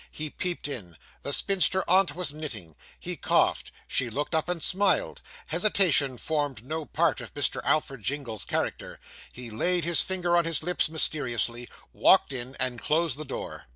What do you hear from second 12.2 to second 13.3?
in, and closed the